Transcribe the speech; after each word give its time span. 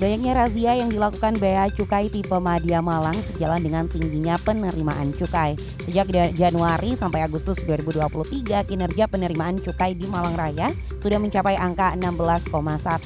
Banyaknya 0.00 0.32
razia 0.32 0.72
yang 0.80 0.88
dilakukan 0.88 1.36
Bea 1.36 1.68
Cukai 1.68 2.08
tipe 2.08 2.32
Madia 2.40 2.80
Malang 2.80 3.20
sejalan 3.20 3.60
dengan 3.60 3.84
tingginya 3.84 4.40
penerimaan 4.40 5.12
cukai. 5.12 5.60
Sejak 5.84 6.08
Januari 6.40 6.96
sampai 6.96 7.20
Agustus 7.20 7.60
2023, 7.68 8.64
kinerja 8.64 9.04
penerimaan 9.12 9.60
cukai 9.60 9.92
di 9.92 10.08
Malang 10.08 10.40
Raya 10.40 10.72
sudah 10.96 11.20
mencapai 11.20 11.52
angka 11.60 11.92
16,1 12.00 12.48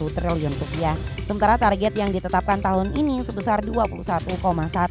triliun 0.06 0.55
rupiah. 0.55 0.95
Sementara 1.27 1.59
target 1.59 1.98
yang 1.98 2.14
ditetapkan 2.14 2.62
tahun 2.62 2.95
ini 2.95 3.27
sebesar 3.27 3.66
21,1 3.66 4.14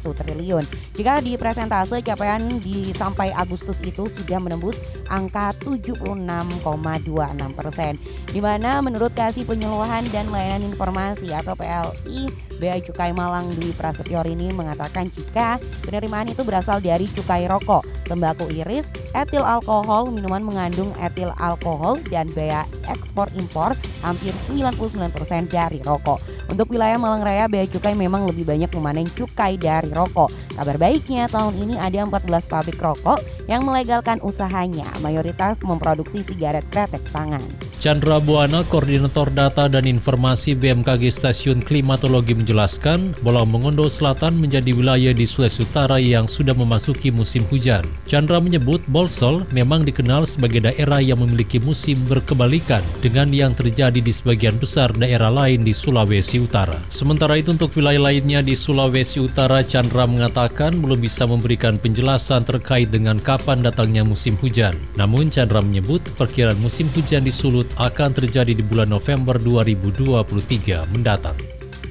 triliun. 0.04 0.64
Jika 0.92 1.24
di 1.24 1.40
presentase 1.40 2.04
capaian 2.04 2.42
di 2.60 2.92
sampai 2.92 3.32
Agustus 3.32 3.80
itu 3.80 4.12
sudah 4.12 4.44
menembus 4.44 4.76
angka 5.08 5.56
76,26 5.64 6.20
persen. 7.56 7.96
Di 8.28 8.44
mana 8.44 8.84
menurut 8.84 9.16
kasih 9.16 9.48
penyuluhan 9.48 10.04
dan 10.12 10.28
layanan 10.28 10.68
informasi 10.68 11.32
atau 11.32 11.56
PL 11.56 11.93
RI 12.02 12.26
Bea 12.58 12.78
Cukai 12.82 13.14
Malang 13.14 13.50
Dwi 13.54 13.70
Prasetyo 13.74 14.26
ini 14.26 14.50
mengatakan 14.50 15.06
jika 15.10 15.62
penerimaan 15.86 16.30
itu 16.30 16.42
berasal 16.42 16.82
dari 16.82 17.06
cukai 17.06 17.46
rokok, 17.46 18.03
tembakau 18.06 18.48
iris, 18.52 18.88
etil 19.16 19.42
alkohol, 19.42 20.08
minuman 20.12 20.44
mengandung 20.44 20.92
etil 21.00 21.32
alkohol 21.40 22.00
dan 22.08 22.28
bea 22.32 22.68
ekspor 22.88 23.28
impor 23.36 23.72
hampir 24.04 24.32
99% 24.48 25.50
dari 25.50 25.80
rokok. 25.82 26.20
Untuk 26.48 26.68
wilayah 26.70 27.00
Malang 27.00 27.24
Raya, 27.24 27.48
bea 27.48 27.64
cukai 27.64 27.96
memang 27.96 28.28
lebih 28.28 28.44
banyak 28.44 28.68
memanen 28.76 29.08
cukai 29.16 29.56
dari 29.56 29.88
rokok. 29.88 30.28
Kabar 30.54 30.76
baiknya 30.76 31.26
tahun 31.26 31.56
ini 31.56 31.80
ada 31.80 32.04
14 32.04 32.46
pabrik 32.46 32.78
rokok 32.78 33.18
yang 33.48 33.64
melegalkan 33.64 34.20
usahanya, 34.20 34.86
mayoritas 35.00 35.64
memproduksi 35.64 36.20
sigaret 36.22 36.64
kretek 36.68 37.02
tangan. 37.10 37.42
Chandra 37.84 38.16
Buana, 38.16 38.64
Koordinator 38.64 39.28
Data 39.28 39.68
dan 39.68 39.84
Informasi 39.84 40.56
BMKG 40.56 41.12
Stasiun 41.12 41.60
Klimatologi 41.60 42.32
menjelaskan, 42.32 43.12
Bolang 43.20 43.52
Mongondo 43.52 43.92
Selatan 43.92 44.40
menjadi 44.40 44.72
wilayah 44.72 45.12
di 45.12 45.28
Sulawesi 45.28 45.68
Utara 45.68 46.00
yang 46.00 46.24
sudah 46.24 46.56
memasuki 46.56 47.12
musim 47.12 47.44
hujan. 47.52 47.84
Chandra 48.04 48.36
menyebut 48.36 48.84
Bolsol 48.84 49.48
memang 49.48 49.82
dikenal 49.82 50.28
sebagai 50.28 50.60
daerah 50.60 51.00
yang 51.00 51.24
memiliki 51.24 51.56
musim 51.56 51.96
berkebalikan 52.04 52.84
dengan 53.00 53.32
yang 53.32 53.56
terjadi 53.56 53.96
di 53.96 54.12
sebagian 54.12 54.60
besar 54.60 54.92
daerah 54.92 55.32
lain 55.32 55.64
di 55.64 55.72
Sulawesi 55.72 56.42
Utara. 56.44 56.76
Sementara 56.92 57.40
itu 57.40 57.56
untuk 57.56 57.72
wilayah 57.72 58.12
lainnya 58.12 58.44
di 58.44 58.52
Sulawesi 58.52 59.24
Utara, 59.24 59.64
Chandra 59.64 60.04
mengatakan 60.04 60.78
belum 60.78 61.00
bisa 61.00 61.24
memberikan 61.24 61.80
penjelasan 61.80 62.44
terkait 62.44 62.92
dengan 62.92 63.16
kapan 63.16 63.64
datangnya 63.64 64.04
musim 64.04 64.36
hujan. 64.36 64.76
Namun 65.00 65.32
Chandra 65.32 65.64
menyebut 65.64 66.04
perkiraan 66.20 66.60
musim 66.60 66.90
hujan 66.92 67.24
di 67.24 67.32
Sulut 67.32 67.66
akan 67.80 68.12
terjadi 68.12 68.52
di 68.52 68.60
bulan 68.60 68.92
November 68.92 69.40
2023 69.40 70.92
mendatang. 70.92 71.36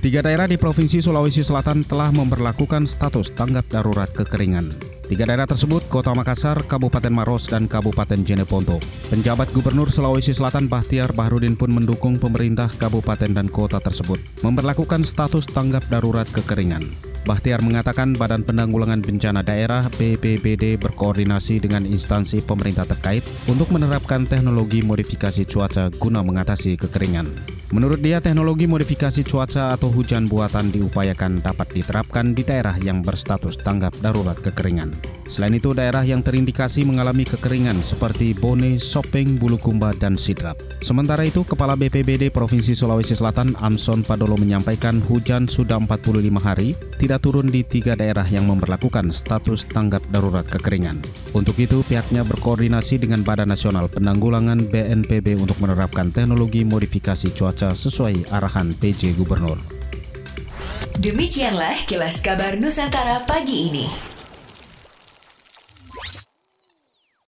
Tiga 0.04 0.20
daerah 0.20 0.52
di 0.52 0.60
Provinsi 0.60 1.00
Sulawesi 1.00 1.48
Selatan 1.48 1.88
telah 1.88 2.12
memperlakukan 2.12 2.84
status 2.84 3.32
tanggap 3.32 3.72
darurat 3.72 4.12
kekeringan. 4.12 4.83
Tiga 5.04 5.28
daerah 5.28 5.44
tersebut, 5.44 5.84
Kota 5.92 6.16
Makassar, 6.16 6.64
Kabupaten 6.64 7.12
Maros, 7.12 7.52
dan 7.52 7.68
Kabupaten 7.68 8.24
Jeneponto. 8.24 8.80
Penjabat 9.12 9.52
Gubernur 9.52 9.92
Sulawesi 9.92 10.32
Selatan 10.32 10.72
Bahtiar 10.72 11.12
Bahrudin 11.12 11.60
pun 11.60 11.76
mendukung 11.76 12.16
pemerintah 12.16 12.72
kabupaten 12.72 13.36
dan 13.36 13.52
kota 13.52 13.84
tersebut 13.84 14.24
memperlakukan 14.42 15.04
status 15.04 15.44
tanggap 15.52 15.84
darurat 15.92 16.26
kekeringan. 16.32 17.13
Bahtiar 17.24 17.64
mengatakan 17.64 18.12
Badan 18.20 18.44
Penanggulangan 18.44 19.00
Bencana 19.00 19.48
Daerah 19.48 19.88
BPBD 19.96 20.76
berkoordinasi 20.76 21.64
dengan 21.64 21.88
instansi 21.88 22.44
pemerintah 22.44 22.84
terkait 22.84 23.24
untuk 23.48 23.72
menerapkan 23.72 24.28
teknologi 24.28 24.84
modifikasi 24.84 25.48
cuaca 25.48 25.88
guna 25.96 26.20
mengatasi 26.20 26.76
kekeringan. 26.76 27.32
Menurut 27.74 28.04
dia, 28.04 28.22
teknologi 28.22 28.70
modifikasi 28.70 29.26
cuaca 29.26 29.74
atau 29.74 29.90
hujan 29.90 30.30
buatan 30.30 30.70
diupayakan 30.70 31.42
dapat 31.42 31.74
diterapkan 31.74 32.36
di 32.36 32.46
daerah 32.46 32.78
yang 32.78 33.02
berstatus 33.02 33.58
tanggap 33.58 33.98
darurat 33.98 34.38
kekeringan. 34.38 34.94
Selain 35.26 35.58
itu, 35.58 35.74
daerah 35.74 36.06
yang 36.06 36.22
terindikasi 36.22 36.86
mengalami 36.86 37.26
kekeringan 37.26 37.82
seperti 37.82 38.38
Bone, 38.38 38.78
Sopeng, 38.78 39.42
Bulukumba, 39.42 39.96
dan 39.98 40.14
Sidrap. 40.14 40.60
Sementara 40.86 41.26
itu, 41.26 41.42
Kepala 41.42 41.74
BPBD 41.74 42.30
Provinsi 42.30 42.78
Sulawesi 42.78 43.18
Selatan 43.18 43.58
Amson 43.58 44.06
Padolo 44.06 44.38
menyampaikan 44.38 45.02
hujan 45.10 45.50
sudah 45.50 45.82
45 45.82 46.30
hari 46.38 46.78
tidak 47.14 47.30
turun 47.30 47.46
di 47.54 47.62
tiga 47.62 47.94
daerah 47.94 48.26
yang 48.26 48.50
memperlakukan 48.50 49.14
status 49.14 49.70
tanggap 49.70 50.02
darurat 50.10 50.50
kekeringan. 50.50 50.98
Untuk 51.38 51.54
itu, 51.62 51.86
pihaknya 51.86 52.26
berkoordinasi 52.26 52.98
dengan 52.98 53.22
Badan 53.22 53.54
Nasional 53.54 53.86
Penanggulangan 53.86 54.66
BNPB 54.66 55.38
untuk 55.38 55.62
menerapkan 55.62 56.10
teknologi 56.10 56.66
modifikasi 56.66 57.30
cuaca 57.38 57.78
sesuai 57.78 58.34
arahan 58.34 58.74
PJ 58.74 59.14
Gubernur. 59.14 59.62
Demikianlah 60.98 61.86
kilas 61.86 62.18
kabar 62.26 62.58
Nusantara 62.58 63.22
pagi 63.30 63.70
ini. 63.70 64.13